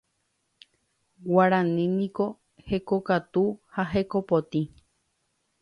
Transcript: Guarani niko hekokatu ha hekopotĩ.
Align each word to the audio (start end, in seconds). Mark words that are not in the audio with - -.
Guarani 1.27 1.85
niko 1.97 2.27
hekokatu 2.71 3.45
ha 3.77 3.89
hekopotĩ. 3.95 4.65